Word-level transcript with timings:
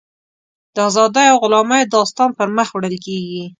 د 0.75 0.77
ازادیو 0.89 1.31
او 1.33 1.39
غلامیو 1.43 1.91
داستان 1.95 2.29
پر 2.37 2.47
مخ 2.57 2.67
وړل 2.71 2.95
کېږي. 3.05 3.43